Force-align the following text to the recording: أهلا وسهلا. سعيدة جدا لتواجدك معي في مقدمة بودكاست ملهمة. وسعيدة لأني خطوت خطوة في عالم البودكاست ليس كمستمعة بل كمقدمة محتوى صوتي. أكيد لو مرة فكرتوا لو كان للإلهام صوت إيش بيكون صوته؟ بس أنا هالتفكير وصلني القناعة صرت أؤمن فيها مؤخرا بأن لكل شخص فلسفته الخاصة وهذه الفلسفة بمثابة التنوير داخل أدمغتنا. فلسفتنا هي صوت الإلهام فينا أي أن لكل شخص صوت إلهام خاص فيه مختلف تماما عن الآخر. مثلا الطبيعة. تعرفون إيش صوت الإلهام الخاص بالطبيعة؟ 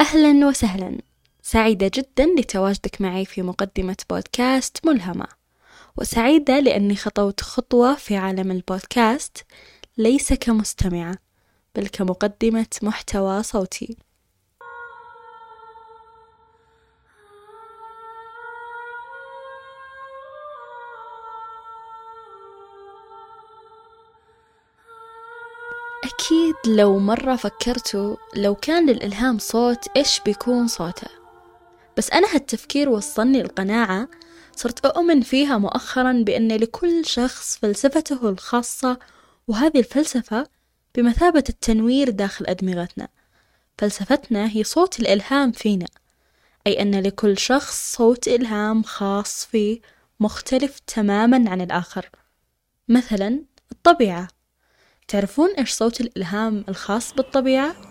أهلا 0.00 0.46
وسهلا. 0.46 0.98
سعيدة 1.42 1.90
جدا 1.94 2.26
لتواجدك 2.38 3.00
معي 3.00 3.24
في 3.24 3.42
مقدمة 3.42 3.96
بودكاست 4.10 4.86
ملهمة. 4.86 5.26
وسعيدة 5.96 6.60
لأني 6.60 6.96
خطوت 6.96 7.40
خطوة 7.40 7.94
في 7.94 8.16
عالم 8.16 8.50
البودكاست 8.50 9.44
ليس 9.96 10.32
كمستمعة 10.32 11.18
بل 11.76 11.86
كمقدمة 11.88 12.66
محتوى 12.82 13.42
صوتي. 13.42 13.96
أكيد 26.04 26.54
لو 26.66 26.98
مرة 26.98 27.36
فكرتوا 27.36 28.16
لو 28.36 28.54
كان 28.54 28.90
للإلهام 28.90 29.38
صوت 29.38 29.88
إيش 29.96 30.20
بيكون 30.20 30.68
صوته؟ 30.68 31.06
بس 31.96 32.10
أنا 32.10 32.34
هالتفكير 32.34 32.88
وصلني 32.88 33.40
القناعة 33.40 34.08
صرت 34.56 34.86
أؤمن 34.86 35.20
فيها 35.20 35.58
مؤخرا 35.58 36.12
بأن 36.12 36.52
لكل 36.52 37.06
شخص 37.06 37.58
فلسفته 37.58 38.28
الخاصة 38.28 38.98
وهذه 39.48 39.78
الفلسفة 39.78 40.46
بمثابة 40.94 41.44
التنوير 41.48 42.10
داخل 42.10 42.46
أدمغتنا. 42.46 43.08
فلسفتنا 43.78 44.50
هي 44.50 44.64
صوت 44.64 45.00
الإلهام 45.00 45.52
فينا 45.52 45.86
أي 46.66 46.82
أن 46.82 47.00
لكل 47.00 47.38
شخص 47.38 47.96
صوت 47.96 48.28
إلهام 48.28 48.82
خاص 48.82 49.44
فيه 49.46 49.80
مختلف 50.20 50.78
تماما 50.78 51.50
عن 51.50 51.60
الآخر. 51.60 52.10
مثلا 52.88 53.44
الطبيعة. 53.72 54.37
تعرفون 55.08 55.50
إيش 55.58 55.72
صوت 55.72 56.00
الإلهام 56.00 56.64
الخاص 56.68 57.14
بالطبيعة؟ 57.14 57.87